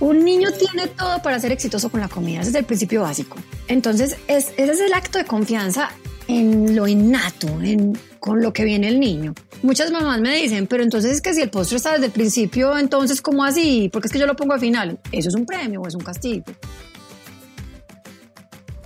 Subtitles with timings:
[0.00, 3.36] Un niño tiene todo para ser exitoso con la comida, ese es el principio básico.
[3.66, 5.90] Entonces, ese es el acto de confianza
[6.28, 9.34] en lo innato, en con lo que viene el niño.
[9.62, 12.78] Muchas mamás me dicen, pero entonces es que si el postre está desde el principio,
[12.78, 13.88] entonces ¿cómo así?
[13.92, 14.98] Porque es que yo lo pongo al final.
[15.10, 16.44] ¿Eso es un premio o es un castigo?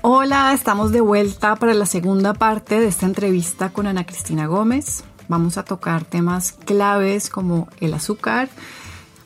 [0.00, 5.04] Hola, estamos de vuelta para la segunda parte de esta entrevista con Ana Cristina Gómez.
[5.28, 8.48] Vamos a tocar temas claves como el azúcar.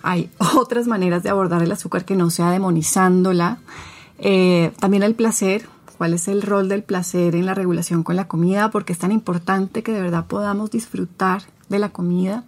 [0.06, 3.58] Hay otras maneras de abordar el azúcar que no sea demonizándola.
[4.18, 5.68] Eh, también el placer,
[5.98, 9.10] cuál es el rol del placer en la regulación con la comida, porque es tan
[9.10, 12.44] importante que de verdad podamos disfrutar de la comida.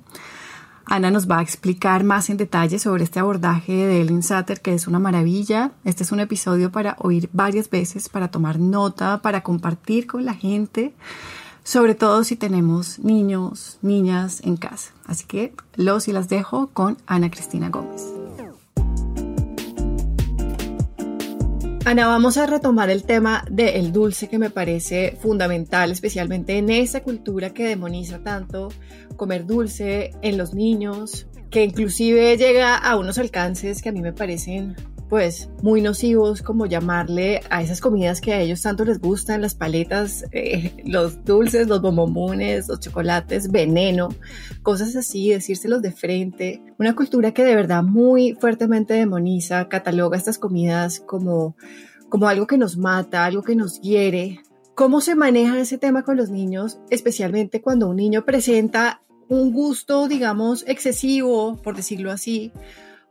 [0.87, 4.73] Ana nos va a explicar más en detalle sobre este abordaje de Ellen Satter, que
[4.73, 5.73] es una maravilla.
[5.85, 10.33] Este es un episodio para oír varias veces, para tomar nota, para compartir con la
[10.33, 10.95] gente,
[11.69, 14.95] sobre todo si tenemos niños, niñas en casa.
[15.05, 18.07] Así que los y las dejo con Ana Cristina Gómez.
[21.85, 27.03] Ana, vamos a retomar el tema del dulce que me parece fundamental, especialmente en esa
[27.03, 28.71] cultura que demoniza tanto
[29.17, 34.15] comer dulce en los niños, que inclusive llega a unos alcances que a mí me
[34.15, 34.75] parecen
[35.09, 39.55] pues muy nocivos como llamarle a esas comidas que a ellos tanto les gustan, las
[39.55, 44.09] paletas, eh, los dulces, los bombones, los chocolates, veneno,
[44.63, 46.63] cosas así, decírselos de frente.
[46.79, 51.57] Una cultura que de verdad muy fuertemente demoniza, cataloga estas comidas como,
[52.09, 54.41] como algo que nos mata, algo que nos hiere.
[54.75, 60.09] ¿Cómo se maneja ese tema con los niños, especialmente cuando un niño presenta un gusto,
[60.09, 62.53] digamos, excesivo, por decirlo así,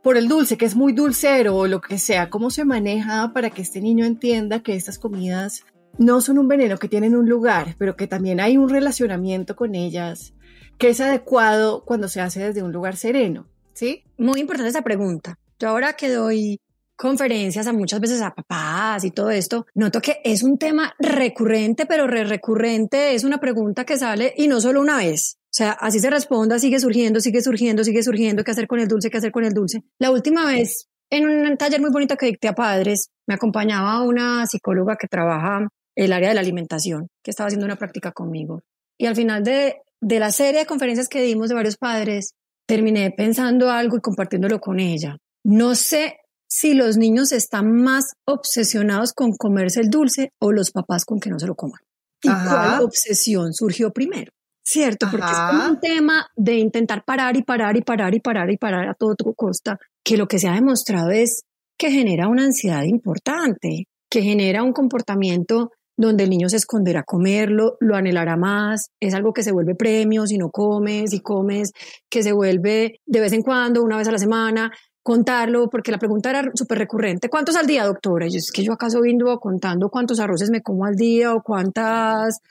[0.02, 3.50] por el dulce, que es muy dulcero o lo que sea, cómo se maneja para
[3.50, 5.64] que este niño entienda que estas comidas
[5.98, 9.74] no son un veneno, que tienen un lugar, pero que también hay un relacionamiento con
[9.74, 10.34] ellas
[10.78, 14.04] que es adecuado cuando se hace desde un lugar sereno, ¿sí?
[14.16, 15.38] Muy importante esa pregunta.
[15.58, 16.60] Yo ahora que doy
[16.96, 21.86] conferencias a muchas veces a papás y todo esto, noto que es un tema recurrente,
[21.86, 25.37] pero re recurrente es una pregunta que sale y no solo una vez.
[25.48, 28.88] O sea, así se responda, sigue surgiendo, sigue surgiendo, sigue surgiendo, qué hacer con el
[28.88, 29.80] dulce, qué hacer con el dulce.
[29.98, 34.46] La última vez, en un taller muy bonito que dicté a padres, me acompañaba una
[34.46, 35.66] psicóloga que trabaja
[35.96, 38.60] el área de la alimentación, que estaba haciendo una práctica conmigo.
[38.98, 42.34] Y al final de, de la serie de conferencias que dimos de varios padres,
[42.66, 45.16] terminé pensando algo y compartiéndolo con ella.
[45.44, 51.04] No sé si los niños están más obsesionados con comerse el dulce o los papás
[51.04, 51.80] con que no se lo coman.
[52.22, 54.32] ¿Y cuál obsesión surgió primero?
[54.68, 55.08] ¿Cierto?
[55.10, 58.58] Porque es como un tema de intentar parar y parar y parar y parar y
[58.58, 61.44] parar a todo costa, que lo que se ha demostrado es
[61.78, 67.04] que genera una ansiedad importante, que genera un comportamiento donde el niño se esconderá a
[67.04, 71.72] comerlo, lo anhelará más, es algo que se vuelve premio si no comes, si comes,
[72.10, 74.70] que se vuelve de vez en cuando, una vez a la semana,
[75.02, 78.26] contarlo, porque la pregunta era súper recurrente, ¿cuántos al día, doctora?
[78.26, 81.42] Y yo, es que yo acaso viendo contando cuántos arroces me como al día o
[81.42, 82.42] cuántas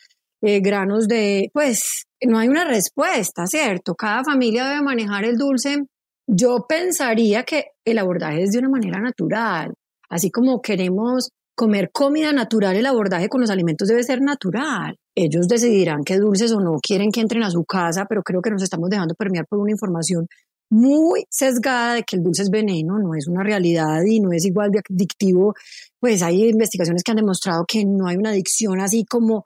[0.41, 3.95] eh, granos de, pues no hay una respuesta, ¿cierto?
[3.95, 5.83] Cada familia debe manejar el dulce.
[6.27, 9.73] Yo pensaría que el abordaje es de una manera natural,
[10.09, 14.95] así como queremos comer comida natural, el abordaje con los alimentos debe ser natural.
[15.15, 18.51] Ellos decidirán qué dulces o no quieren que entren a su casa, pero creo que
[18.51, 20.27] nos estamos dejando permear por una información
[20.69, 24.45] muy sesgada de que el dulce es veneno, no es una realidad y no es
[24.45, 25.55] igual de adictivo.
[25.99, 29.43] Pues hay investigaciones que han demostrado que no hay una adicción así como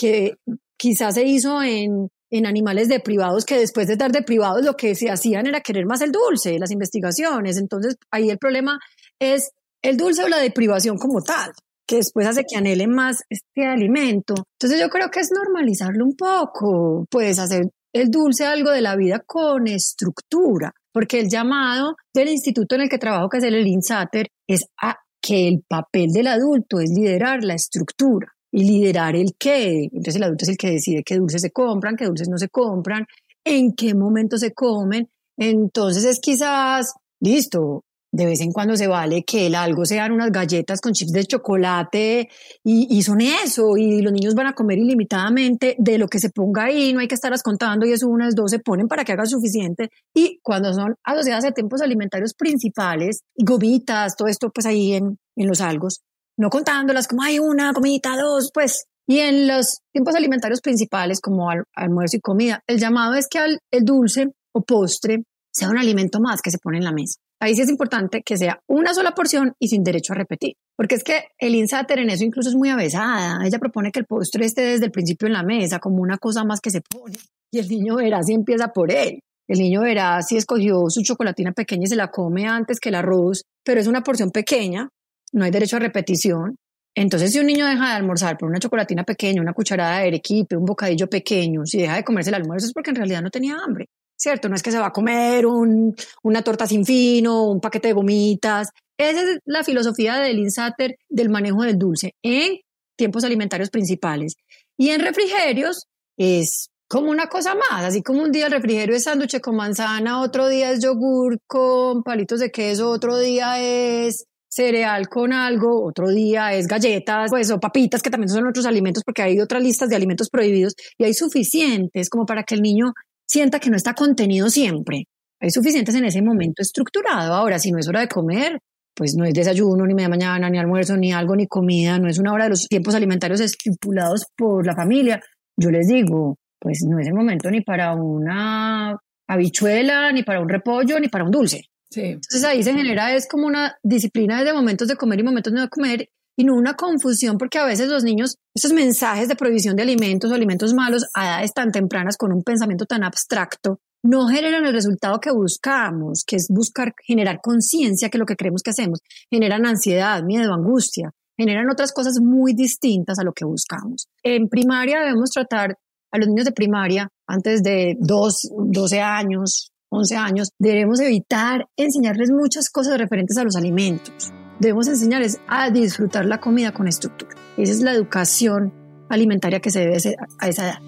[0.00, 0.36] que
[0.78, 5.10] quizás se hizo en, en animales deprivados que después de estar deprivados lo que se
[5.10, 7.58] hacían era querer más el dulce, las investigaciones.
[7.58, 8.78] Entonces ahí el problema
[9.18, 9.50] es
[9.82, 11.52] el dulce o la deprivación como tal,
[11.86, 14.34] que después hace que anhelen más este alimento.
[14.58, 18.96] Entonces yo creo que es normalizarlo un poco, puedes hacer el dulce algo de la
[18.96, 23.66] vida con estructura, porque el llamado del instituto en el que trabajo, que es el
[23.66, 29.34] INSATER, es a que el papel del adulto es liderar la estructura y liderar el
[29.38, 29.84] qué.
[29.84, 32.48] Entonces el adulto es el que decide qué dulces se compran, qué dulces no se
[32.48, 33.06] compran,
[33.44, 35.08] en qué momento se comen.
[35.36, 40.32] Entonces es quizás, listo, de vez en cuando se vale que el algo sean unas
[40.32, 42.28] galletas con chips de chocolate
[42.64, 46.30] y, y, son eso, y los niños van a comer ilimitadamente de lo que se
[46.30, 49.12] ponga ahí, no hay que estarlas contando y eso unas dos se ponen para que
[49.12, 49.90] haga suficiente.
[50.12, 55.46] Y cuando son asociadas a tiempos alimentarios principales, gomitas, todo esto pues ahí en, en
[55.46, 56.00] los algos,
[56.40, 58.86] no contándolas como hay una comida, dos, pues.
[59.06, 63.38] Y en los tiempos alimentarios principales, como almuerzo y comida, el llamado es que
[63.70, 67.18] el dulce o postre sea un alimento más que se pone en la mesa.
[67.42, 70.54] Ahí sí es importante que sea una sola porción y sin derecho a repetir.
[70.76, 73.44] Porque es que el INSATER en eso incluso es muy avesada.
[73.44, 76.44] Ella propone que el postre esté desde el principio en la mesa como una cosa
[76.44, 77.16] más que se pone.
[77.52, 79.20] Y el niño verá si empieza por él.
[79.46, 82.94] El niño verá si escogió su chocolatina pequeña y se la come antes que el
[82.94, 84.88] arroz, pero es una porción pequeña
[85.32, 86.56] no hay derecho a repetición.
[86.94, 90.56] Entonces, si un niño deja de almorzar por una chocolatina pequeña, una cucharada de arequipe,
[90.56, 93.58] un bocadillo pequeño, si deja de comerse el almuerzo es porque en realidad no tenía
[93.64, 94.48] hambre, ¿cierto?
[94.48, 98.70] No es que se va a comer una torta sin fino, un paquete de gomitas.
[98.98, 102.58] Esa es la filosofía del INSATER del manejo del dulce en
[102.96, 104.34] tiempos alimentarios principales.
[104.76, 105.86] Y en refrigerios
[106.18, 110.20] es como una cosa más, así como un día el refrigerio es sándwich con manzana,
[110.20, 116.08] otro día es yogur con palitos de queso, otro día es cereal con algo, otro
[116.08, 119.88] día es galletas, pues, o papitas, que también son otros alimentos, porque hay otras listas
[119.88, 122.92] de alimentos prohibidos y hay suficientes como para que el niño
[123.26, 125.04] sienta que no está contenido siempre.
[125.40, 127.32] Hay suficientes en ese momento estructurado.
[127.32, 128.58] Ahora, si no es hora de comer,
[128.94, 132.18] pues no es desayuno, ni media mañana, ni almuerzo, ni algo, ni comida, no es
[132.18, 135.22] una hora de los tiempos alimentarios estipulados por la familia.
[135.56, 138.98] Yo les digo, pues no es el momento ni para una
[139.28, 141.69] habichuela, ni para un repollo, ni para un dulce.
[141.94, 145.60] Entonces ahí se genera es como una disciplina de momentos de comer y momentos de
[145.60, 149.76] no comer y no una confusión porque a veces los niños, esos mensajes de prohibición
[149.76, 154.26] de alimentos o alimentos malos a edades tan tempranas con un pensamiento tan abstracto, no
[154.28, 158.70] generan el resultado que buscamos, que es buscar generar conciencia que lo que creemos que
[158.70, 159.00] hacemos,
[159.30, 164.06] generan ansiedad, miedo, angustia, generan otras cosas muy distintas a lo que buscamos.
[164.22, 165.76] En primaria debemos tratar
[166.12, 172.30] a los niños de primaria antes de 2, 12 años, 11 años, debemos evitar enseñarles
[172.30, 174.32] muchas cosas referentes a los alimentos.
[174.60, 177.32] Debemos enseñarles a disfrutar la comida con estructura.
[177.56, 178.72] Esa es la educación
[179.08, 179.96] alimentaria que se debe
[180.38, 180.78] a esa edad.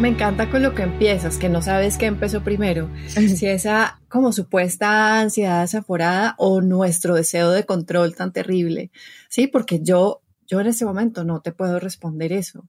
[0.00, 2.90] Me encanta con lo que empiezas, que no sabes qué empezó primero.
[3.06, 8.90] Si esa como supuesta ansiedad desaforada o nuestro deseo de control tan terrible.
[9.28, 12.68] Sí, porque yo yo en ese momento no te puedo responder eso.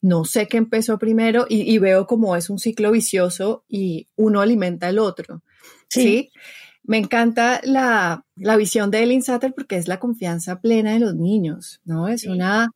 [0.00, 4.88] No sé qué empezó primero y, veo como es un ciclo vicioso y uno alimenta
[4.88, 5.42] al otro.
[5.88, 6.32] Sí.
[6.82, 11.80] Me encanta la, visión de Elin Satter porque es la confianza plena de los niños,
[11.84, 12.08] ¿no?
[12.08, 12.72] Es una,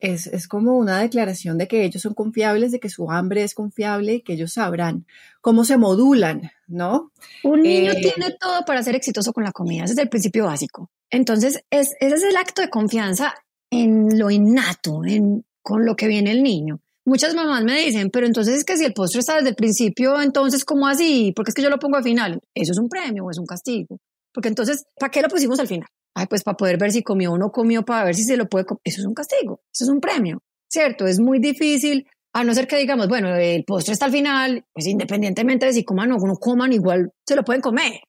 [0.00, 4.14] es, como una declaración de que ellos son confiables, de que su hambre es confiable
[4.14, 5.04] y que ellos sabrán
[5.42, 7.12] cómo se modulan, ¿no?
[7.44, 10.46] Un niño eh, tiene todo para ser exitoso con la comida, ese es el principio
[10.46, 10.90] básico.
[11.10, 13.34] Entonces, es, ese es el acto de confianza
[13.72, 16.80] en lo innato, en, con lo que viene el niño.
[17.04, 20.20] Muchas mamás me dicen, pero entonces es que si el postre está desde el principio,
[20.20, 21.32] entonces ¿cómo así?
[21.34, 22.38] Porque es que yo lo pongo al final.
[22.54, 23.98] Eso es un premio o es un castigo.
[24.32, 25.88] Porque entonces, ¿para qué lo pusimos al final?
[26.14, 28.46] Ay, pues para poder ver si comió o no comió, para ver si se lo
[28.46, 28.66] puede.
[28.84, 31.06] Eso es un castigo, eso es un premio, ¿cierto?
[31.06, 34.86] Es muy difícil, a no ser que digamos, bueno, el postre está al final, pues
[34.86, 38.00] independientemente de si coman o no coman, igual se lo pueden comer,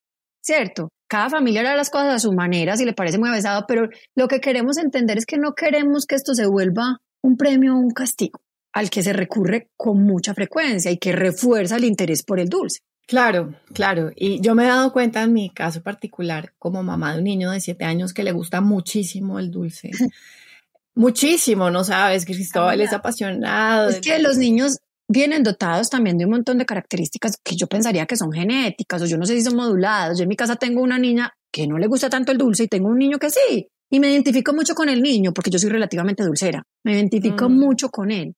[0.41, 0.89] ¿cierto?
[1.07, 4.27] Cada familia hará las cosas a su manera, si le parece muy avesado, pero lo
[4.27, 7.91] que queremos entender es que no queremos que esto se vuelva un premio o un
[7.91, 8.41] castigo
[8.73, 12.79] al que se recurre con mucha frecuencia y que refuerza el interés por el dulce.
[13.05, 14.11] Claro, claro.
[14.15, 17.51] Y yo me he dado cuenta en mi caso particular, como mamá de un niño
[17.51, 19.91] de siete años que le gusta muchísimo el dulce.
[20.95, 22.25] muchísimo, ¿no sabes?
[22.25, 23.89] Cristóbal es apasionado.
[23.89, 28.05] Es que los niños vienen dotados también de un montón de características que yo pensaría
[28.05, 30.17] que son genéticas o yo no sé si son moduladas.
[30.17, 32.67] Yo en mi casa tengo una niña que no le gusta tanto el dulce y
[32.67, 33.67] tengo un niño que sí.
[33.89, 36.63] Y me identifico mucho con el niño porque yo soy relativamente dulcera.
[36.83, 37.53] Me identifico mm.
[37.53, 38.35] mucho con él.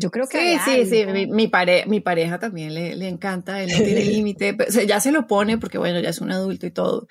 [0.00, 0.58] Yo creo que...
[0.60, 1.06] Sí, sí, sí.
[1.06, 1.50] Mi, mi,
[1.86, 4.56] mi, pareja también le, le encanta, él no tiene límite.
[4.86, 7.08] ya se lo pone porque, bueno, ya es un adulto y todo.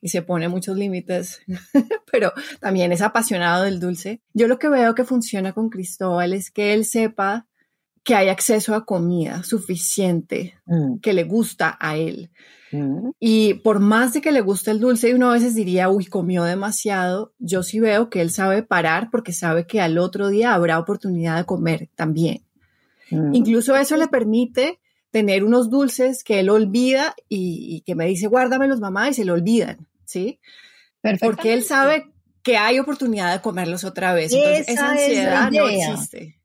[0.00, 1.40] Y se pone muchos límites,
[2.12, 4.22] pero también es apasionado del dulce.
[4.32, 7.48] Yo lo que veo que funciona con Cristóbal es que él sepa
[8.08, 11.00] que hay acceso a comida suficiente mm.
[11.00, 12.30] que le gusta a él.
[12.72, 13.10] Mm.
[13.20, 16.06] Y por más de que le guste el dulce y uno a veces diría, uy,
[16.06, 20.54] comió demasiado, yo sí veo que él sabe parar porque sabe que al otro día
[20.54, 22.46] habrá oportunidad de comer también.
[23.10, 23.34] Mm.
[23.34, 28.80] Incluso eso le permite tener unos dulces que él olvida y, que me dice, guárdamelos
[28.80, 30.40] mamá y se le olvidan, ¿sí?
[31.20, 32.06] Porque él sabe
[32.42, 34.32] que hay oportunidad de comerlos otra vez.
[34.32, 36.38] Entonces, esa, ansiedad no existe.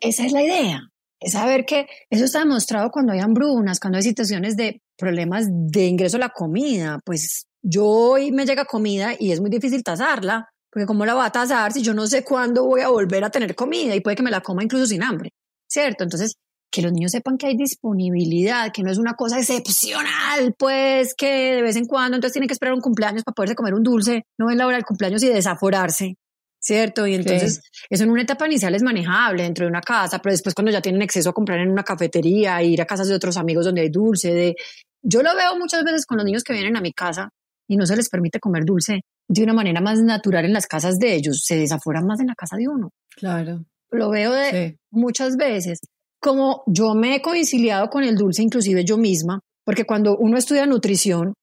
[0.00, 0.91] esa es la idea.
[1.22, 5.86] Es saber que eso está demostrado cuando hay hambrunas, cuando hay situaciones de problemas de
[5.86, 7.00] ingreso a la comida.
[7.04, 11.24] Pues yo hoy me llega comida y es muy difícil tasarla, porque ¿cómo la voy
[11.24, 14.16] a tasar si yo no sé cuándo voy a volver a tener comida y puede
[14.16, 15.30] que me la coma incluso sin hambre?
[15.68, 16.02] ¿Cierto?
[16.02, 16.34] Entonces,
[16.72, 21.54] que los niños sepan que hay disponibilidad, que no es una cosa excepcional, pues que
[21.54, 24.24] de vez en cuando entonces tienen que esperar un cumpleaños para poderse comer un dulce,
[24.38, 26.16] no en la hora del cumpleaños y desaforarse.
[26.62, 27.06] ¿Cierto?
[27.06, 30.54] Y entonces eso en una etapa inicial es manejable dentro de una casa, pero después
[30.54, 33.64] cuando ya tienen acceso a comprar en una cafetería, ir a casas de otros amigos
[33.64, 34.54] donde hay dulce, de...
[35.02, 37.30] Yo lo veo muchas veces con los niños que vienen a mi casa
[37.68, 40.98] y no se les permite comer dulce de una manera más natural en las casas
[40.98, 42.90] de ellos, se desaforan más en la casa de uno.
[43.16, 43.64] Claro.
[43.90, 45.80] Lo veo de muchas veces.
[46.20, 50.66] Como yo me he conciliado con el dulce, inclusive yo misma, porque cuando uno estudia
[50.66, 51.34] nutrición,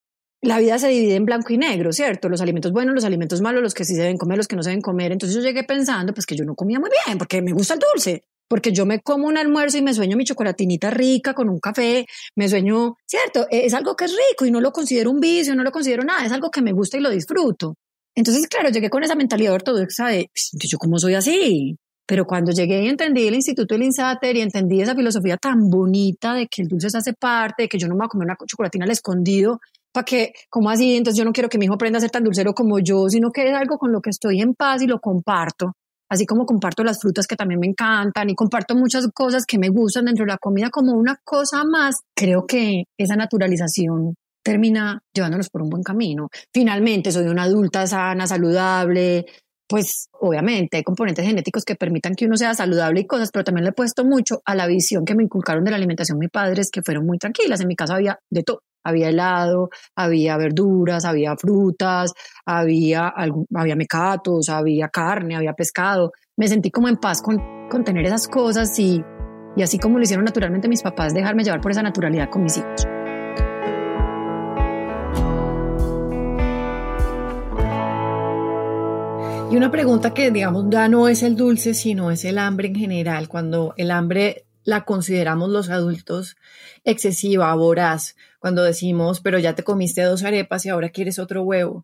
[0.41, 2.29] la vida se divide en blanco y negro, ¿cierto?
[2.29, 4.63] Los alimentos buenos, los alimentos malos, los que sí se deben comer, los que no
[4.63, 5.11] se deben comer.
[5.11, 7.79] Entonces yo llegué pensando, pues que yo no comía muy bien, porque me gusta el
[7.79, 11.59] dulce, porque yo me como un almuerzo y me sueño mi chocolatinita rica con un
[11.59, 12.05] café,
[12.35, 13.47] me sueño, ¿cierto?
[13.49, 16.03] E, es algo que es rico y no lo considero un vicio, no lo considero
[16.03, 17.75] nada, es algo que me gusta y lo disfruto.
[18.15, 21.77] Entonces, claro, llegué con esa mentalidad ortodoxa de, pues, yo cómo soy así.
[22.09, 26.33] Pero cuando llegué y entendí el Instituto del INSATER y entendí esa filosofía tan bonita
[26.33, 28.25] de que el dulce se hace parte, de que yo no me voy a comer
[28.25, 29.59] una chocolatina al escondido,
[29.93, 30.95] para que, como así?
[30.95, 33.29] Entonces yo no quiero que mi hijo aprenda a ser tan dulcero como yo, sino
[33.29, 35.73] que es algo con lo que estoy en paz y lo comparto.
[36.09, 39.69] Así como comparto las frutas que también me encantan y comparto muchas cosas que me
[39.69, 45.51] gustan dentro de la comida como una cosa más, creo que esa naturalización termina llevándonos
[45.51, 46.27] por un buen camino.
[46.51, 49.27] Finalmente soy una adulta sana, saludable,
[49.69, 53.65] pues obviamente hay componentes genéticos que permitan que uno sea saludable y cosas, pero también
[53.65, 56.71] le he puesto mucho a la visión que me inculcaron de la alimentación mis padres,
[56.71, 57.61] que fueron muy tranquilas.
[57.61, 58.63] En mi casa había de todo.
[58.83, 62.13] Había helado, había verduras, había frutas,
[62.45, 63.13] había,
[63.53, 66.13] había mecatos, había carne, había pescado.
[66.35, 67.37] Me sentí como en paz con,
[67.69, 69.03] con tener esas cosas y,
[69.55, 72.57] y así como lo hicieron naturalmente mis papás, dejarme llevar por esa naturalidad con mis
[72.57, 72.87] hijos.
[79.51, 82.75] Y una pregunta que, digamos, ya no es el dulce, sino es el hambre en
[82.75, 83.27] general.
[83.27, 86.37] Cuando el hambre la consideramos los adultos
[86.83, 91.83] excesiva, voraz, cuando decimos, pero ya te comiste dos arepas y ahora quieres otro huevo.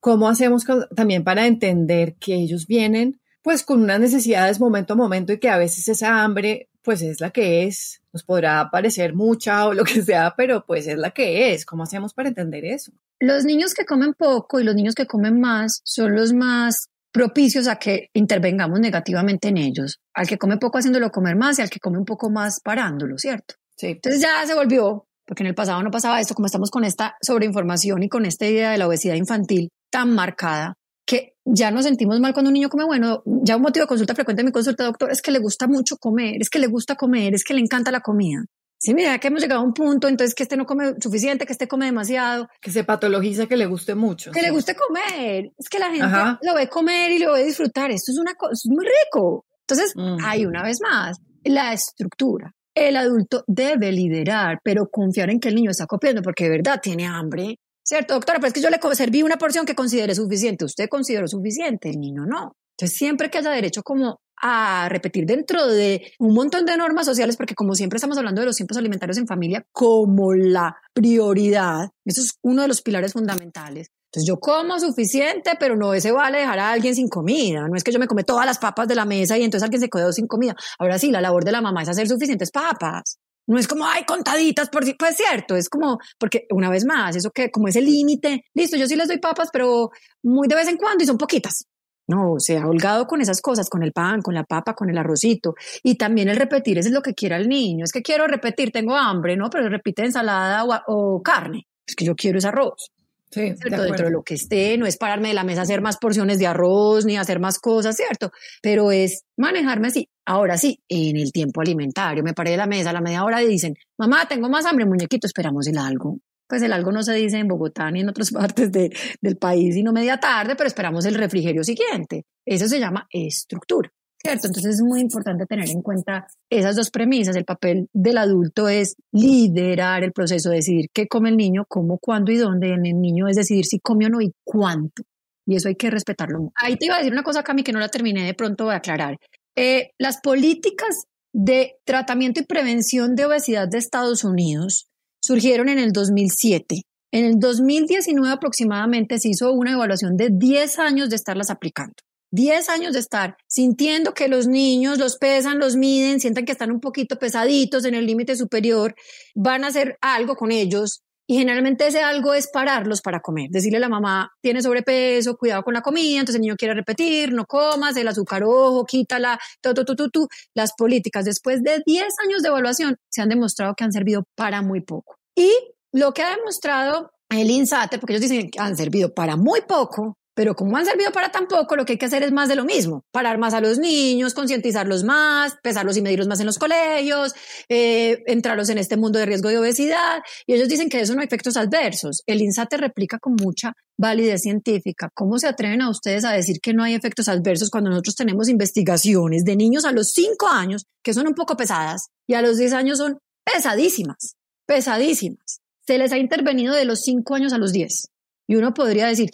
[0.00, 0.64] ¿Cómo hacemos
[0.96, 5.50] también para entender que ellos vienen pues con unas necesidades momento a momento y que
[5.50, 9.84] a veces esa hambre pues es la que es, nos podrá parecer mucha o lo
[9.84, 11.66] que sea, pero pues es la que es.
[11.66, 12.92] ¿Cómo hacemos para entender eso?
[13.20, 17.68] Los niños que comen poco y los niños que comen más son los más propicios
[17.68, 20.00] a que intervengamos negativamente en ellos.
[20.14, 23.16] Al que come poco haciéndolo comer más y al que come un poco más parándolo,
[23.18, 23.54] ¿cierto?
[23.76, 23.86] Sí.
[23.86, 27.16] Entonces ya se volvió, porque en el pasado no pasaba esto, como estamos con esta
[27.22, 30.74] sobreinformación y con esta idea de la obesidad infantil tan marcada,
[31.06, 33.22] que ya nos sentimos mal cuando un niño come bueno.
[33.24, 35.96] Ya un motivo de consulta frecuente en mi consulta, doctor, es que le gusta mucho
[35.98, 38.44] comer, es que le gusta comer, es que le encanta la comida.
[38.84, 41.54] Sí, mira que hemos llegado a un punto, entonces que este no come suficiente, que
[41.54, 42.48] este come demasiado.
[42.60, 44.30] Que se patologiza que le guste mucho.
[44.30, 45.52] Que le guste comer.
[45.56, 47.90] Es que la gente lo ve comer y lo ve disfrutar.
[47.90, 49.46] Esto es una cosa, es muy rico.
[49.60, 50.18] Entonces, mm.
[50.22, 52.52] hay una vez más la estructura.
[52.74, 56.78] El adulto debe liderar, pero confiar en que el niño está copiando, porque de verdad
[56.82, 57.56] tiene hambre.
[57.82, 58.38] ¿Cierto, doctora?
[58.38, 60.66] Pero es que yo le serví una porción que considere suficiente.
[60.66, 62.52] Usted consideró suficiente, el niño no.
[62.76, 67.38] Entonces, siempre que haya derecho como a repetir dentro de un montón de normas sociales,
[67.38, 72.20] porque como siempre estamos hablando de los tiempos alimentarios en familia como la prioridad, eso
[72.20, 73.88] es uno de los pilares fundamentales.
[74.12, 77.66] Entonces yo como suficiente, pero no se vale dejar a alguien sin comida.
[77.66, 79.80] No es que yo me come todas las papas de la mesa y entonces alguien
[79.80, 80.54] se quedó sin comida.
[80.78, 83.18] Ahora sí, la labor de la mamá es hacer suficientes papas.
[83.46, 87.16] No es como, ay, contaditas, por si, pues cierto, es como, porque una vez más,
[87.16, 89.90] eso que, como ese límite, listo, yo sí les doy papas, pero
[90.22, 91.66] muy de vez en cuando y son poquitas.
[92.06, 94.98] No, se ha holgado con esas cosas, con el pan, con la papa, con el
[94.98, 95.54] arrocito.
[95.82, 97.84] Y también el repetir, eso es lo que quiera el niño.
[97.84, 99.48] Es que quiero repetir, tengo hambre, ¿no?
[99.50, 101.66] Pero repite ensalada o, carne.
[101.86, 102.90] Es que yo quiero ese arroz.
[103.30, 105.96] Sí, dentro de lo que esté, no es pararme de la mesa a hacer más
[105.96, 108.30] porciones de arroz ni hacer más cosas, ¿cierto?
[108.62, 110.08] Pero es manejarme así.
[110.24, 113.42] Ahora sí, en el tiempo alimentario, me paré de la mesa a la media hora
[113.42, 116.18] y dicen, mamá, tengo más hambre, muñequito, esperamos el algo
[116.48, 119.92] pues el algo no se dice en Bogotá ni en otras partes del país, sino
[119.92, 122.24] media tarde, pero esperamos el refrigerio siguiente.
[122.44, 123.90] Eso se llama estructura,
[124.22, 124.46] ¿cierto?
[124.48, 127.36] Entonces es muy importante tener en cuenta esas dos premisas.
[127.36, 132.32] El papel del adulto es liderar el proceso, decidir qué come el niño, cómo, cuándo
[132.32, 132.68] y dónde.
[132.74, 135.02] En el niño es decidir si come o no y cuánto.
[135.46, 136.52] Y eso hay que respetarlo.
[136.54, 138.76] Ahí te iba a decir una cosa, Cami, que no la terminé de pronto de
[138.76, 139.18] aclarar.
[139.56, 144.88] Eh, las políticas de tratamiento y prevención de obesidad de Estados Unidos
[145.24, 146.82] surgieron en el 2007.
[147.10, 151.94] En el 2019 aproximadamente se hizo una evaluación de 10 años de estarlas aplicando.
[152.32, 156.72] 10 años de estar sintiendo que los niños los pesan, los miden, sientan que están
[156.72, 158.94] un poquito pesaditos en el límite superior,
[159.34, 163.48] van a hacer algo con ellos y generalmente ese algo es pararlos para comer.
[163.50, 167.32] Decirle a la mamá, tiene sobrepeso, cuidado con la comida, entonces el niño quiere repetir,
[167.32, 172.42] no comas, el azúcar ojo, quítala, todo, todo, todo, Las políticas después de 10 años
[172.42, 175.16] de evaluación se han demostrado que han servido para muy poco.
[175.34, 175.50] Y
[175.92, 180.18] lo que ha demostrado el INSATE, porque ellos dicen que han servido para muy poco,
[180.34, 182.56] pero como han servido para tan poco, lo que hay que hacer es más de
[182.56, 186.58] lo mismo, parar más a los niños, concientizarlos más, pesarlos y medirlos más en los
[186.58, 187.34] colegios,
[187.68, 190.22] eh, entrarlos en este mundo de riesgo de obesidad.
[190.46, 192.22] Y ellos dicen que eso no hay efectos adversos.
[192.26, 195.08] El INSATE replica con mucha validez científica.
[195.14, 198.48] ¿Cómo se atreven a ustedes a decir que no hay efectos adversos cuando nosotros tenemos
[198.48, 202.58] investigaciones de niños a los 5 años que son un poco pesadas y a los
[202.58, 204.34] 10 años son pesadísimas,
[204.66, 205.60] pesadísimas?
[205.86, 208.08] Se les ha intervenido de los 5 años a los 10.
[208.46, 209.30] Y uno podría decir,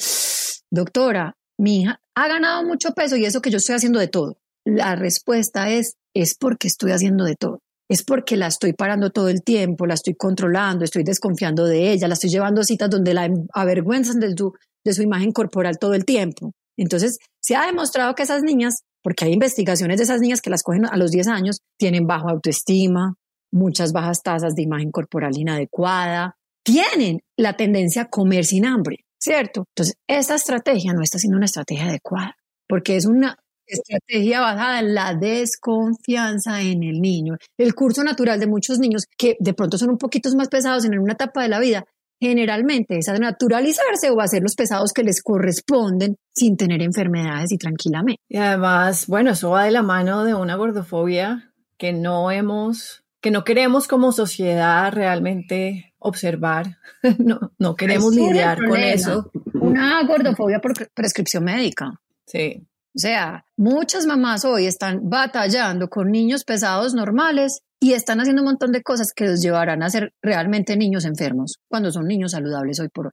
[0.70, 4.38] doctora, mi hija ha ganado mucho peso y eso que yo estoy haciendo de todo.
[4.64, 7.60] La respuesta es, es porque estoy haciendo de todo.
[7.88, 12.06] Es porque la estoy parando todo el tiempo, la estoy controlando, estoy desconfiando de ella,
[12.06, 14.52] la estoy llevando a citas donde la avergüenzan de su,
[14.84, 16.52] de su imagen corporal todo el tiempo.
[16.76, 20.62] Entonces, se ha demostrado que esas niñas, porque hay investigaciones de esas niñas que las
[20.62, 23.16] cogen a los 10 años, tienen baja autoestima,
[23.52, 29.04] muchas bajas tasas de imagen corporal inadecuada, tienen la tendencia a comer sin hambre.
[29.20, 29.64] ¿cierto?
[29.68, 34.94] Entonces, esta estrategia no está siendo una estrategia adecuada, porque es una estrategia basada en
[34.94, 37.36] la desconfianza en el niño.
[37.56, 40.98] El curso natural de muchos niños que de pronto son un poquito más pesados en
[40.98, 41.84] una etapa de la vida,
[42.20, 47.52] generalmente es a naturalizarse o a hacer los pesados que les corresponden sin tener enfermedades
[47.52, 48.20] y tranquilamente.
[48.28, 53.30] Y además, bueno, eso va de la mano de una gordofobia que no hemos, que
[53.30, 56.78] no queremos como sociedad realmente observar,
[57.18, 59.30] no, no queremos lidiar con eso.
[59.54, 62.00] Una gordofobia por prescripción médica.
[62.26, 62.66] Sí.
[62.94, 68.48] O sea, muchas mamás hoy están batallando con niños pesados normales y están haciendo un
[68.48, 72.80] montón de cosas que los llevarán a ser realmente niños enfermos cuando son niños saludables
[72.80, 73.12] hoy por hoy.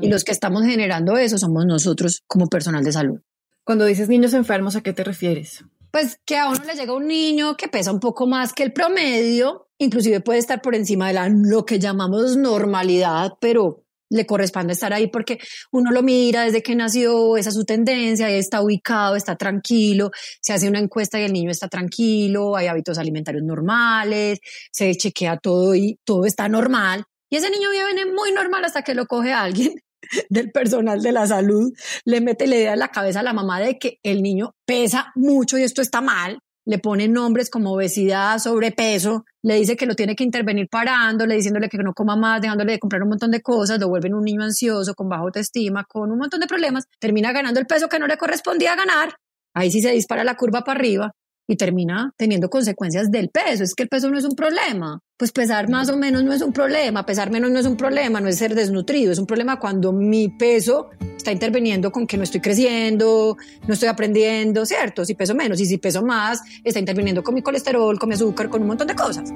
[0.00, 3.20] Y los que estamos generando eso somos nosotros como personal de salud.
[3.62, 5.64] Cuando dices niños enfermos, ¿a qué te refieres?
[5.90, 8.72] Pues que a uno le llega un niño que pesa un poco más que el
[8.72, 14.72] promedio inclusive puede estar por encima de la, lo que llamamos normalidad, pero le corresponde
[14.72, 15.38] estar ahí porque
[15.72, 20.52] uno lo mira desde que nació, esa es su tendencia, está ubicado, está tranquilo, se
[20.52, 24.40] hace una encuesta y el niño está tranquilo, hay hábitos alimentarios normales,
[24.72, 27.04] se chequea todo y todo está normal.
[27.30, 29.80] Y ese niño viene muy normal hasta que lo coge alguien
[30.28, 31.72] del personal de la salud,
[32.04, 35.12] le mete la idea en la cabeza a la mamá de que el niño pesa
[35.14, 39.94] mucho y esto está mal, le pone nombres como obesidad, sobrepeso, le dice que lo
[39.94, 43.40] tiene que intervenir parándole, diciéndole que no coma más, dejándole de comprar un montón de
[43.40, 47.32] cosas, lo vuelven un niño ansioso, con baja autoestima, con un montón de problemas, termina
[47.32, 49.14] ganando el peso que no le correspondía ganar,
[49.54, 51.12] ahí sí se dispara la curva para arriba
[51.50, 53.64] y termina teniendo consecuencias del peso.
[53.64, 55.00] Es que el peso no es un problema.
[55.16, 58.20] Pues pesar más o menos no es un problema, pesar menos no es un problema,
[58.20, 62.22] no es ser desnutrido, es un problema cuando mi peso está interviniendo con que no
[62.22, 63.36] estoy creciendo,
[63.66, 65.04] no estoy aprendiendo, ¿cierto?
[65.04, 68.48] Si peso menos y si peso más, está interviniendo con mi colesterol, con mi azúcar,
[68.48, 69.30] con un montón de cosas.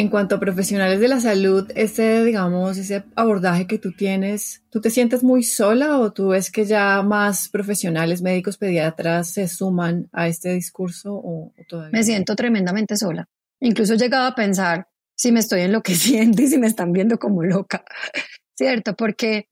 [0.00, 4.80] En cuanto a profesionales de la salud, ese, digamos, ese abordaje que tú tienes, ¿tú
[4.80, 10.08] te sientes muy sola o tú ves que ya más profesionales, médicos, pediatras se suman
[10.12, 11.90] a este discurso o, todavía?
[11.92, 13.28] Me siento tremendamente sola.
[13.60, 17.42] Incluso he llegado a pensar si me estoy enloqueciendo y si me están viendo como
[17.42, 17.84] loca.
[18.60, 18.94] ¿cierto?
[18.94, 19.46] Porque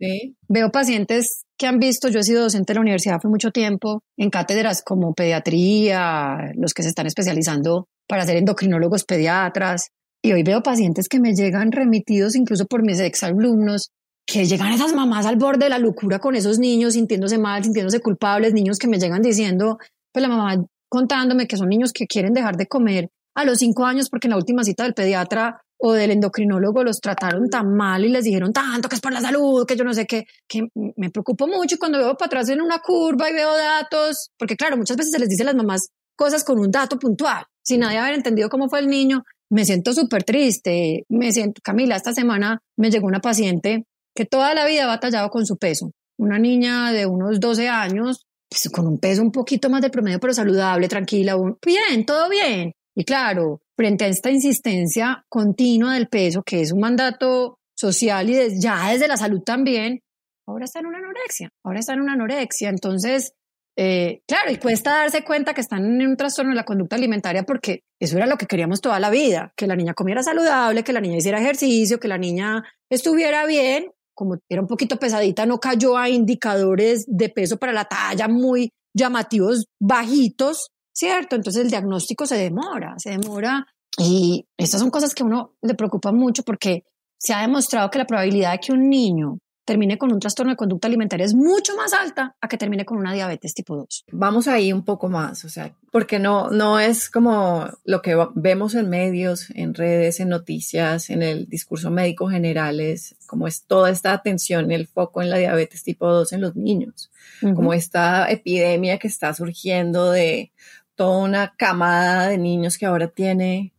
[0.49, 4.03] veo pacientes que han visto, yo he sido docente de la universidad hace mucho tiempo,
[4.19, 9.89] en cátedras como pediatría, los que se están especializando para ser endocrinólogos pediatras,
[10.23, 13.91] y hoy veo pacientes que me llegan remitidos incluso por mis exalumnos,
[14.27, 18.01] que llegan esas mamás al borde de la locura con esos niños, sintiéndose mal, sintiéndose
[18.01, 19.79] culpables, niños que me llegan diciendo,
[20.13, 23.85] pues la mamá contándome que son niños que quieren dejar de comer a los cinco
[23.85, 28.05] años porque en la última cita del pediatra o del endocrinólogo los trataron tan mal
[28.05, 30.69] y les dijeron tanto que es por la salud, que yo no sé qué, que
[30.97, 34.57] me preocupo mucho y cuando veo para atrás en una curva y veo datos, porque
[34.57, 37.81] claro, muchas veces se les dice a las mamás cosas con un dato puntual, sin
[37.81, 42.13] nadie haber entendido cómo fue el niño, me siento súper triste, me siento, Camila, esta
[42.13, 43.85] semana me llegó una paciente
[44.15, 48.27] que toda la vida ha batallado con su peso, una niña de unos 12 años,
[48.51, 52.73] pues con un peso un poquito más de promedio, pero saludable, tranquila, bien, todo bien.
[52.97, 58.61] Y claro, frente a esta insistencia continua del peso, que es un mandato social y
[58.61, 60.01] ya desde la salud también,
[60.49, 62.71] ahora está en una anorexia, ahora está en una anorexia.
[62.71, 63.35] Entonces,
[63.81, 67.45] eh, claro, y cuesta darse cuenta que están en un trastorno de la conducta alimentaria
[67.45, 70.93] porque eso era lo que queríamos toda la vida, que la niña comiera saludable, que
[70.93, 75.61] la niña hiciera ejercicio, que la niña estuviera bien, como era un poquito pesadita, no
[75.61, 81.37] cayó a indicadores de peso para la talla muy llamativos, bajitos, ¿cierto?
[81.37, 83.65] Entonces el diagnóstico se demora, se demora
[83.97, 86.83] y estas son cosas que a uno le preocupa mucho porque
[87.17, 89.39] se ha demostrado que la probabilidad de que un niño
[89.69, 92.97] termine con un trastorno de conducta alimentaria es mucho más alta a que termine con
[92.97, 94.07] una diabetes tipo 2.
[94.13, 98.75] Vamos ahí un poco más, o sea, porque no, no es como lo que vemos
[98.75, 103.91] en medios, en redes, en noticias, en el discurso médico general, es como es toda
[103.91, 107.11] esta atención el foco en la diabetes tipo 2 en los niños,
[107.55, 110.51] como esta epidemia que está surgiendo de
[110.95, 113.75] toda una camada de niños que ahora tiene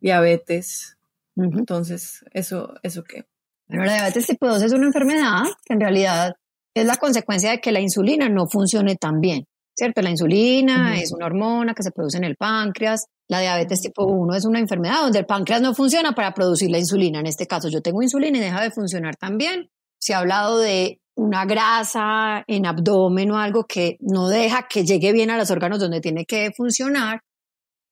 [0.00, 0.96] diabetes.
[1.36, 3.26] Entonces, ¿eso, eso qué?
[3.68, 6.34] Bueno, la diabetes tipo 2 es una enfermedad que en realidad
[6.74, 10.02] es la consecuencia de que la insulina no funcione tan bien, ¿cierto?
[10.02, 13.06] La insulina es una hormona que se produce en el páncreas.
[13.28, 16.78] La diabetes tipo 1 es una enfermedad donde el páncreas no funciona para producir la
[16.78, 17.20] insulina.
[17.20, 19.70] En este caso, yo tengo insulina y deja de funcionar también.
[19.98, 25.12] Se ha hablado de una grasa en abdomen o algo que no deja que llegue
[25.12, 27.20] bien a los órganos donde tiene que funcionar,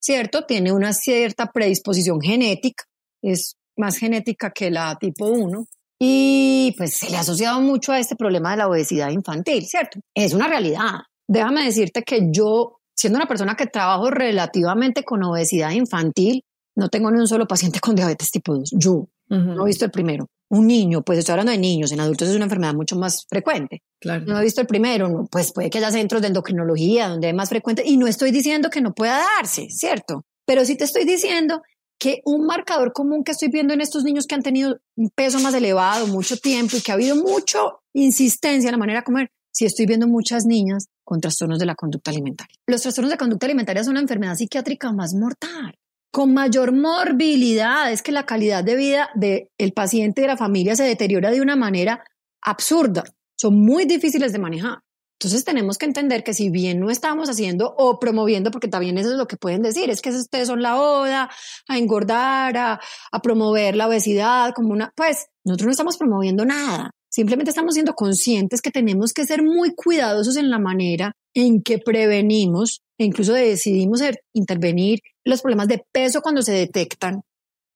[0.01, 0.45] ¿cierto?
[0.45, 2.85] Tiene una cierta predisposición genética,
[3.23, 5.67] es más genética que la tipo 1
[5.99, 10.01] y pues se le ha asociado mucho a este problema de la obesidad infantil, ¿cierto?
[10.15, 11.03] Es una realidad.
[11.29, 16.43] Déjame decirte que yo, siendo una persona que trabajo relativamente con obesidad infantil,
[16.77, 18.71] no tengo ni un solo paciente con diabetes tipo 2.
[18.77, 20.27] Yo no he visto el primero.
[20.51, 23.83] Un niño, pues estoy hablando de niños, en adultos es una enfermedad mucho más frecuente.
[23.99, 24.25] Claro.
[24.27, 27.49] No he visto el primero, pues puede que haya centros de endocrinología donde es más
[27.49, 30.27] frecuente y no estoy diciendo que no pueda darse, ¿cierto?
[30.45, 31.63] Pero sí te estoy diciendo
[32.03, 35.39] que un marcador común que estoy viendo en estos niños que han tenido un peso
[35.39, 37.61] más elevado mucho tiempo y que ha habido mucha
[37.93, 41.77] insistencia en la manera de comer, si estoy viendo muchas niñas con trastornos de la
[41.77, 42.57] conducta alimentaria.
[42.67, 45.79] Los trastornos de conducta alimentaria son una enfermedad psiquiátrica más mortal,
[46.11, 47.93] con mayor morbilidad.
[47.93, 51.41] Es que la calidad de vida del paciente y de la familia se deteriora de
[51.41, 52.03] una manera
[52.41, 53.05] absurda.
[53.37, 54.81] Son muy difíciles de manejar.
[55.23, 59.13] Entonces tenemos que entender que si bien no estamos haciendo o promoviendo, porque también eso
[59.13, 61.31] es lo que pueden decir, es que ustedes son la oda
[61.69, 62.81] a engordar, a,
[63.13, 66.91] a promover la obesidad como una, pues nosotros no estamos promoviendo nada.
[67.09, 71.79] Simplemente estamos siendo conscientes que tenemos que ser muy cuidadosos en la manera en que
[71.79, 77.21] prevenimos e incluso decidimos intervenir los problemas de peso cuando se detectan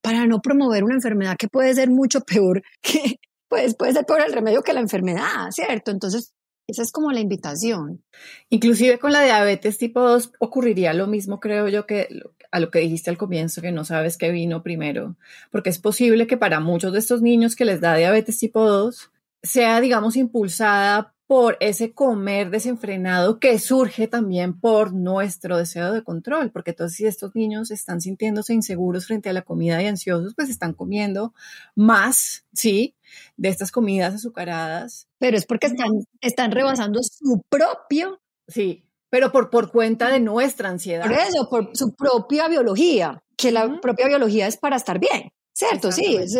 [0.02, 4.22] para no promover una enfermedad que puede ser mucho peor que, pues puede ser peor
[4.26, 5.92] el remedio que la enfermedad, ¿cierto?
[5.92, 6.32] Entonces
[6.66, 8.02] esa es como la invitación.
[8.48, 12.08] Inclusive con la diabetes tipo 2 ocurriría lo mismo, creo yo, que
[12.50, 15.16] a lo que dijiste al comienzo, que no sabes qué vino primero,
[15.50, 19.10] porque es posible que para muchos de estos niños que les da diabetes tipo 2
[19.42, 26.52] sea, digamos, impulsada por ese comer desenfrenado que surge también por nuestro deseo de control,
[26.52, 30.48] porque entonces si estos niños están sintiéndose inseguros frente a la comida y ansiosos, pues
[30.48, 31.34] están comiendo
[31.74, 32.94] más, ¿sí?
[33.36, 35.08] De estas comidas azucaradas.
[35.18, 38.20] Pero es porque están, están rebasando su propio.
[38.46, 41.06] Sí, pero por, por cuenta de nuestra ansiedad.
[41.06, 45.32] Por eso, por su propia biología, que la propia biología es para estar bien.
[45.56, 46.16] Cierto, sí.
[46.16, 46.34] Es,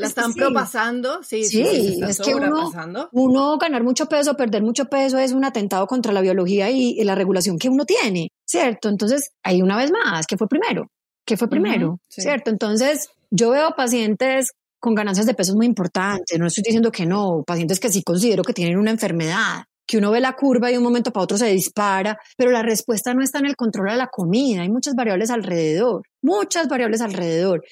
[0.00, 1.44] la están propasando, sí.
[1.44, 2.72] Sí, es que uno,
[3.12, 7.14] uno, ganar mucho peso, perder mucho peso es un atentado contra la biología y, la
[7.14, 8.88] regulación que uno tiene, ¿cierto?
[8.88, 10.86] Entonces, ahí una vez más, ¿qué fue primero?
[11.26, 11.98] ¿Qué fue primero?
[12.08, 12.50] ¿Cierto?
[12.50, 17.44] Entonces, yo veo pacientes con ganancias de peso muy importantes, no estoy diciendo que no,
[17.46, 20.78] pacientes que sí considero que tienen una enfermedad, que uno ve la curva y de
[20.78, 23.96] un momento para otro se dispara, pero la respuesta no está en el control de
[23.96, 27.62] la comida, hay muchas variables alrededor, muchas variables alrededor.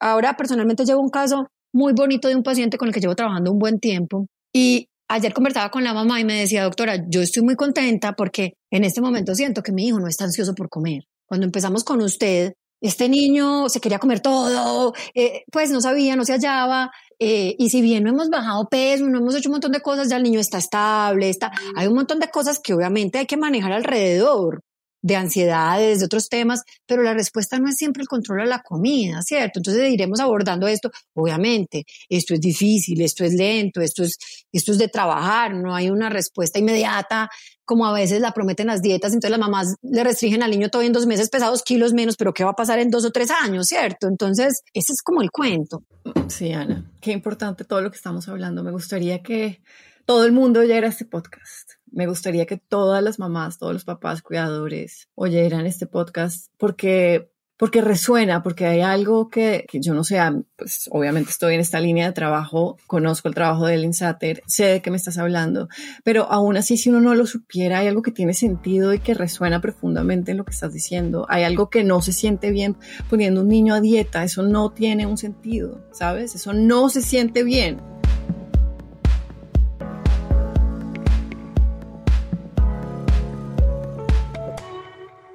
[0.00, 3.52] Ahora personalmente llevo un caso muy bonito de un paciente con el que llevo trabajando
[3.52, 4.26] un buen tiempo.
[4.52, 8.54] Y ayer conversaba con la mamá y me decía, doctora, yo estoy muy contenta porque
[8.70, 11.04] en este momento siento que mi hijo no está ansioso por comer.
[11.26, 16.24] Cuando empezamos con usted, este niño se quería comer todo, eh, pues no sabía, no
[16.24, 19.72] se hallaba, eh, y si bien no hemos bajado peso, no hemos hecho un montón
[19.72, 23.18] de cosas, ya el niño está estable, está, hay un montón de cosas que obviamente
[23.18, 24.62] hay que manejar alrededor
[25.02, 28.62] de ansiedades, de otros temas, pero la respuesta no es siempre el control de la
[28.62, 29.60] comida, ¿cierto?
[29.60, 34.18] Entonces iremos abordando esto, obviamente, esto es difícil, esto es lento, esto es,
[34.52, 37.30] esto es de trabajar, no hay una respuesta inmediata
[37.64, 40.80] como a veces la prometen las dietas, entonces las mamás le restringen al niño todo
[40.80, 43.30] en dos meses pesados kilos menos, pero ¿qué va a pasar en dos o tres
[43.30, 44.08] años, cierto?
[44.08, 45.82] Entonces, ese es como el cuento.
[46.28, 48.64] Sí, Ana, qué importante todo lo que estamos hablando.
[48.64, 49.60] Me gustaría que
[50.06, 51.67] todo el mundo oyera este podcast.
[51.92, 57.80] Me gustaría que todas las mamás, todos los papás, cuidadores oyeran este podcast porque porque
[57.80, 60.18] resuena, porque hay algo que, yo no sé,
[60.56, 64.66] pues obviamente estoy en esta línea de trabajo, conozco el trabajo de Ellen Satter, sé
[64.66, 65.68] de qué me estás hablando,
[66.04, 69.12] pero aún así si uno no lo supiera, hay algo que tiene sentido y que
[69.12, 71.26] resuena profundamente en lo que estás diciendo.
[71.28, 72.76] Hay algo que no se siente bien
[73.10, 76.36] poniendo un niño a dieta, eso no tiene un sentido, ¿sabes?
[76.36, 77.97] Eso no se siente bien.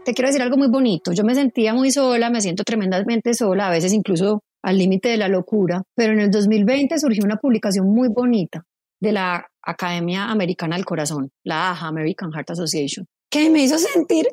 [0.04, 1.12] Te quiero decir algo muy bonito.
[1.12, 5.18] Yo me sentía muy sola, me siento tremendamente sola, a veces incluso al límite de
[5.18, 8.64] la locura, pero en el 2020 surgió una publicación muy bonita
[9.00, 14.28] de la Academia Americana del Corazón, la AHA, American Heart Association, que me hizo sentir,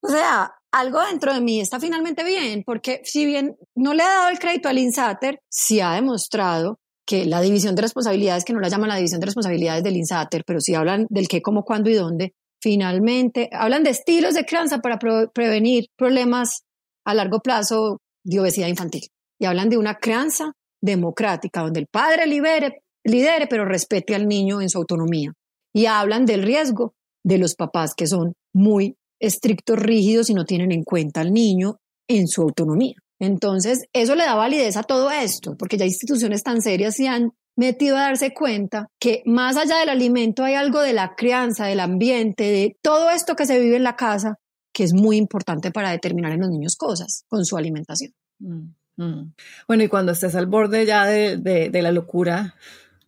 [0.00, 4.08] o sea, algo dentro de mí está finalmente bien, porque si bien no le ha
[4.08, 8.60] dado el crédito al INSATER, sí ha demostrado que la división de responsabilidades, que no
[8.60, 11.90] la llaman la división de responsabilidades del INSATER, pero sí hablan del qué, cómo, cuándo
[11.90, 14.98] y dónde, finalmente hablan de estilos de crianza para
[15.34, 16.62] prevenir problemas
[17.04, 19.02] a largo plazo de obesidad infantil.
[19.40, 24.70] Y hablan de una crianza democrática, donde el padre lidere, pero respete al niño en
[24.70, 25.32] su autonomía.
[25.74, 26.94] Y hablan del riesgo
[27.24, 31.76] de los papás que son muy estrictos, rígidos y no tienen en cuenta al niño
[32.08, 32.94] en su autonomía.
[33.20, 37.32] Entonces, eso le da validez a todo esto, porque ya instituciones tan serias se han
[37.56, 41.80] metido a darse cuenta que más allá del alimento hay algo de la crianza, del
[41.80, 44.38] ambiente, de todo esto que se vive en la casa,
[44.72, 48.12] que es muy importante para determinar en los niños cosas con su alimentación.
[48.38, 49.34] Mm, mm.
[49.68, 52.54] Bueno, y cuando estés al borde ya de, de la locura,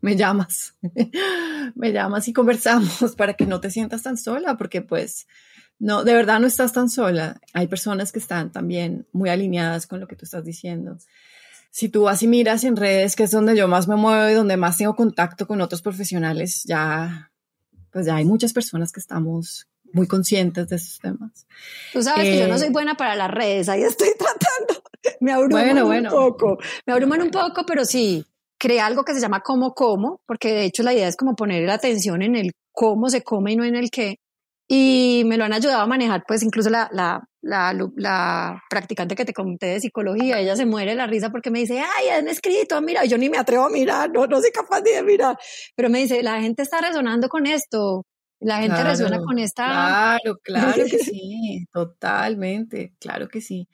[0.05, 0.75] me llamas,
[1.75, 5.27] me llamas y conversamos para que no te sientas tan sola, porque pues
[5.79, 7.41] no, de verdad no estás tan sola.
[7.55, 10.99] Hay personas que están también muy alineadas con lo que tú estás diciendo
[11.75, 14.35] si tú vas y miras en redes, que es donde yo más me muevo y
[14.35, 17.33] donde más tengo contacto con otros profesionales, ya,
[17.91, 21.49] pues ya hay muchas personas que estamos muy conscientes de esos temas.
[21.93, 24.85] Tú sabes que yo no soy eh, buena para las redes, ahí estoy tratando.
[25.19, 28.25] Me abruman un poco, me abruman un poco, pero sí,
[28.57, 31.67] creé algo que se llama como como, porque de hecho la idea es como poner
[31.67, 34.21] la atención en el cómo se come y no en el qué.
[34.69, 39.25] Y me lo han ayudado a manejar, pues incluso la, la, la, la, practicante que
[39.25, 42.81] te comenté de psicología, ella se muere la risa porque me dice, ay, han escrito,
[42.81, 45.37] mira, yo ni me atrevo a mirar, no, no soy capaz de mirar,
[45.77, 48.07] pero me dice, la gente está resonando con esto,
[48.41, 49.67] la gente resuena con esta...
[49.67, 53.69] Claro, claro que sí, totalmente, claro que sí.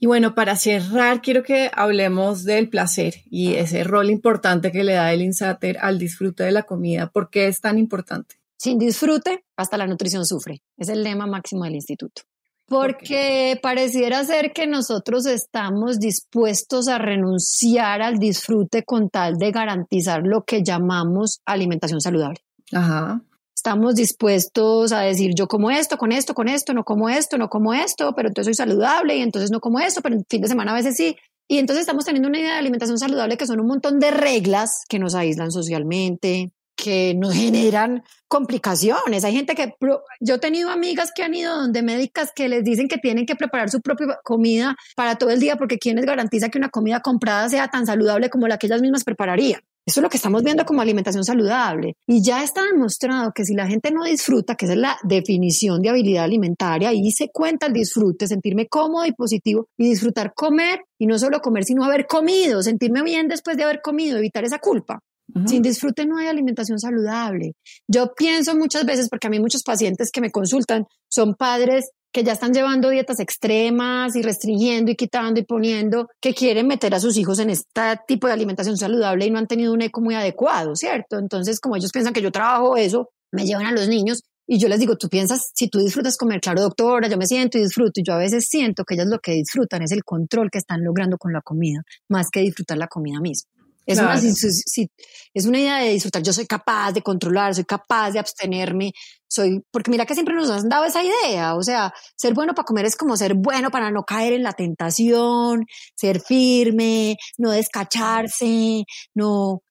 [0.00, 4.94] Y bueno, para cerrar, quiero que hablemos del placer y ese rol importante que le
[4.94, 7.10] da el insater al disfrute de la comida.
[7.10, 8.36] ¿Por qué es tan importante?
[8.56, 10.62] Sin disfrute, hasta la nutrición sufre.
[10.78, 12.22] Es el lema máximo del instituto.
[12.66, 20.22] Porque pareciera ser que nosotros estamos dispuestos a renunciar al disfrute con tal de garantizar
[20.24, 22.40] lo que llamamos alimentación saludable.
[22.72, 23.22] Ajá.
[23.54, 27.48] Estamos dispuestos a decir, yo como esto, con esto, con esto, no como esto, no
[27.48, 30.48] como esto, pero entonces soy saludable y entonces no como esto, pero en fin de
[30.48, 31.16] semana a veces sí.
[31.48, 34.84] Y entonces estamos teniendo una idea de alimentación saludable que son un montón de reglas
[34.88, 36.52] que nos aíslan socialmente,
[36.84, 39.24] que nos generan complicaciones.
[39.24, 39.72] Hay gente que,
[40.20, 43.36] yo he tenido amigas que han ido donde médicas que les dicen que tienen que
[43.36, 47.00] preparar su propia comida para todo el día porque ¿quién les garantiza que una comida
[47.00, 49.62] comprada sea tan saludable como la que ellas mismas prepararían?
[49.86, 51.94] Eso es lo que estamos viendo como alimentación saludable.
[52.06, 55.80] Y ya está demostrado que si la gente no disfruta, que esa es la definición
[55.80, 60.80] de habilidad alimentaria, ahí se cuenta el disfrute, sentirme cómodo y positivo y disfrutar comer
[60.98, 64.58] y no solo comer, sino haber comido, sentirme bien después de haber comido, evitar esa
[64.58, 65.00] culpa.
[65.46, 67.54] Sin disfrute no hay alimentación saludable.
[67.88, 72.22] Yo pienso muchas veces, porque a mí muchos pacientes que me consultan son padres que
[72.22, 77.00] ya están llevando dietas extremas y restringiendo y quitando y poniendo, que quieren meter a
[77.00, 80.14] sus hijos en este tipo de alimentación saludable y no han tenido un eco muy
[80.14, 81.18] adecuado, ¿cierto?
[81.18, 84.68] Entonces, como ellos piensan que yo trabajo eso, me llevan a los niños y yo
[84.68, 88.00] les digo, tú piensas, si tú disfrutas comer, claro, doctora, yo me siento y disfruto.
[88.00, 90.84] Y yo a veces siento que ellos lo que disfrutan es el control que están
[90.84, 93.50] logrando con la comida, más que disfrutar la comida misma.
[93.86, 96.22] Es, una, es una idea de disfrutar.
[96.22, 98.92] Yo soy capaz de controlar, soy capaz de abstenerme,
[99.28, 102.66] soy, porque mira que siempre nos han dado esa idea, o sea, ser bueno para
[102.66, 105.66] comer es como ser bueno para no caer en la tentación,
[105.96, 109.62] ser firme, no descacharse, no,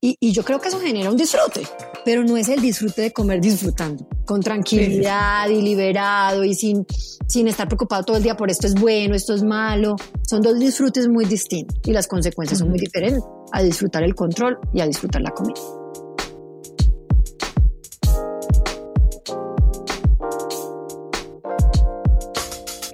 [0.00, 1.66] y, y, yo creo que eso genera un disfrute,
[2.08, 6.86] pero no es el disfrute de comer disfrutando, con tranquilidad y liberado y sin,
[7.26, 9.94] sin estar preocupado todo el día por esto es bueno, esto es malo.
[10.26, 14.56] Son dos disfrutes muy distintos y las consecuencias son muy diferentes a disfrutar el control
[14.72, 15.60] y a disfrutar la comida.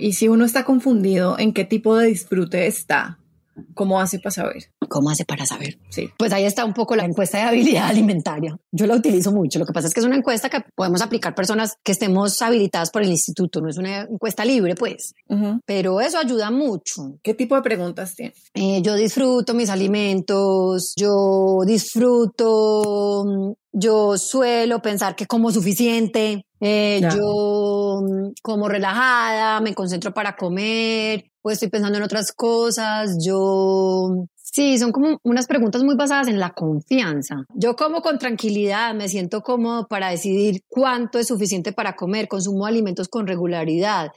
[0.00, 3.20] Y si uno está confundido en qué tipo de disfrute está,
[3.74, 4.70] ¿Cómo hace para saber?
[4.88, 5.78] ¿Cómo hace para saber?
[5.90, 6.10] Sí.
[6.18, 8.56] Pues ahí está un poco la encuesta de habilidad alimentaria.
[8.72, 9.58] Yo la utilizo mucho.
[9.58, 12.90] Lo que pasa es que es una encuesta que podemos aplicar personas que estemos habilitadas
[12.90, 13.60] por el instituto.
[13.60, 15.14] No es una encuesta libre, pues.
[15.66, 17.18] Pero eso ayuda mucho.
[17.22, 18.34] ¿Qué tipo de preguntas tiene?
[18.54, 20.94] Eh, yo disfruto mis alimentos.
[20.96, 30.14] Yo disfruto yo suelo pensar que como suficiente, eh, yo mm, como relajada, me concentro
[30.14, 35.96] para comer, pues estoy pensando en otras cosas, yo Sí, son como unas preguntas muy
[35.96, 37.46] basadas en la confianza.
[37.54, 42.66] Yo como con tranquilidad, me siento cómodo para decidir cuánto es suficiente para comer, consumo
[42.66, 44.10] alimentos con regularidad.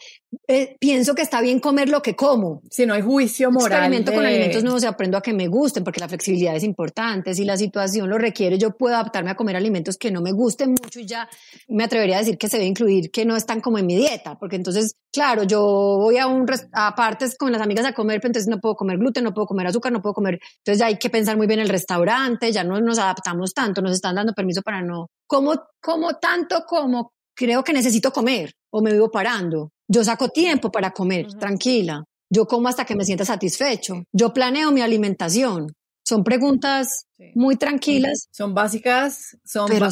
[0.49, 2.61] Eh, pienso que está bien comer lo que como.
[2.69, 3.79] Si no hay juicio moral.
[3.79, 7.33] Experimento con alimentos nuevos y aprendo a que me gusten, porque la flexibilidad es importante.
[7.33, 10.71] Si la situación lo requiere, yo puedo adaptarme a comer alimentos que no me gusten
[10.71, 11.29] mucho y ya
[11.69, 14.37] me atrevería a decir que se debe incluir que no están como en mi dieta,
[14.37, 18.29] porque entonces, claro, yo voy a un a partes con las amigas a comer, pero
[18.29, 20.97] entonces no puedo comer gluten, no puedo comer azúcar, no puedo comer entonces ya hay
[20.97, 24.61] que pensar muy bien el restaurante, ya no nos adaptamos tanto, nos están dando permiso
[24.61, 29.71] para no, como, como tanto como creo que necesito comer o me vivo parando.
[29.87, 32.03] Yo saco tiempo para comer, tranquila.
[32.29, 34.03] Yo como hasta que me sienta satisfecho.
[34.11, 35.71] Yo planeo mi alimentación.
[36.05, 38.27] Son preguntas muy tranquilas.
[38.31, 39.91] Son básicas, son, pero,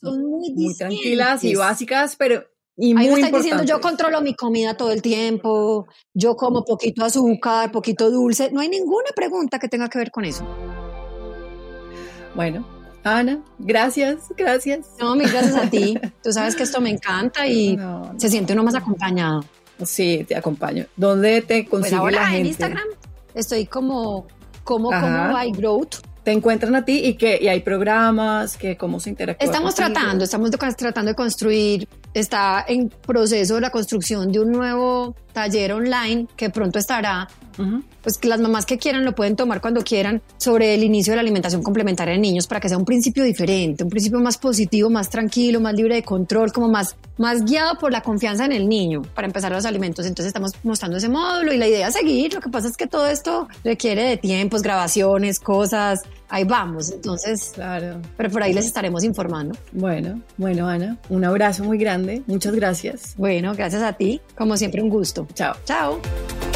[0.00, 2.44] son muy, tranquilas y básicas, pero
[2.76, 7.70] y Ahí me diciendo, yo controlo mi comida todo el tiempo, yo como poquito azúcar,
[7.70, 8.50] poquito dulce.
[8.50, 10.46] No hay ninguna pregunta que tenga que ver con eso.
[12.34, 12.66] Bueno,
[13.04, 14.86] Ana, gracias, gracias.
[14.98, 15.98] No, mil gracias a ti.
[16.22, 17.78] Tú sabes que esto me encanta y
[18.16, 19.44] se siente uno más acompañado.
[19.84, 20.86] Sí, te acompaño.
[20.96, 22.40] ¿Dónde te pues consigue pues la gente?
[22.40, 22.88] en Instagram
[23.34, 24.26] estoy como
[24.64, 29.00] como como by growth te encuentran a ti y que y hay programas que cómo
[29.00, 29.44] se interactúa.
[29.44, 35.72] Estamos tratando, estamos tratando de construir, está en proceso la construcción de un nuevo taller
[35.72, 37.28] online que pronto estará
[38.02, 41.16] pues que las mamás que quieran lo pueden tomar cuando quieran sobre el inicio de
[41.16, 44.90] la alimentación complementaria de niños para que sea un principio diferente, un principio más positivo,
[44.90, 48.68] más tranquilo, más libre de control, como más, más guiado por la confianza en el
[48.68, 50.06] niño para empezar los alimentos.
[50.06, 52.34] Entonces estamos mostrando ese módulo y la idea es seguir.
[52.34, 56.02] Lo que pasa es que todo esto requiere de tiempos, grabaciones, cosas.
[56.28, 56.90] Ahí vamos.
[56.90, 58.00] Entonces, claro.
[58.16, 59.56] Pero por ahí les estaremos informando.
[59.72, 62.22] Bueno, bueno, Ana, un abrazo muy grande.
[62.26, 63.14] Muchas gracias.
[63.16, 64.20] Bueno, gracias a ti.
[64.34, 65.21] Como siempre, un gusto.
[65.34, 65.54] Chao.
[65.64, 66.51] Chao.